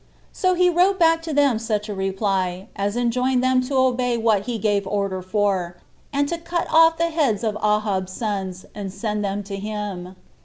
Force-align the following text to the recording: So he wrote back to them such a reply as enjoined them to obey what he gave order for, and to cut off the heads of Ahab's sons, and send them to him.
So 0.33 0.55
he 0.55 0.67
wrote 0.67 0.97
back 0.97 1.21
to 1.21 1.31
them 1.31 1.59
such 1.59 1.87
a 1.87 1.93
reply 1.93 2.69
as 2.75 2.97
enjoined 2.97 3.43
them 3.43 3.61
to 3.67 3.75
obey 3.75 4.17
what 4.17 4.47
he 4.47 4.57
gave 4.57 4.87
order 4.87 5.21
for, 5.21 5.77
and 6.11 6.27
to 6.27 6.39
cut 6.39 6.65
off 6.71 6.97
the 6.97 7.11
heads 7.11 7.43
of 7.43 7.55
Ahab's 7.57 8.11
sons, 8.11 8.65
and 8.73 8.91
send 8.91 9.23
them 9.23 9.43
to 9.43 9.57
him. 9.57 10.15